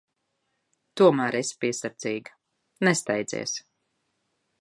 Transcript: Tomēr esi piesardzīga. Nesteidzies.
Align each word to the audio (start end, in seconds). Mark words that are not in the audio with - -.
Tomēr 1.01 1.37
esi 1.39 1.57
piesardzīga. 1.65 2.33
Nesteidzies. 2.89 3.55